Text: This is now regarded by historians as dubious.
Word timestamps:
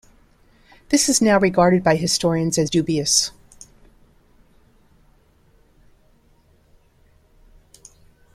This 0.89 1.07
is 1.09 1.21
now 1.21 1.39
regarded 1.39 1.83
by 1.83 1.95
historians 1.95 2.57
as 2.57 2.71
dubious. 2.71 3.29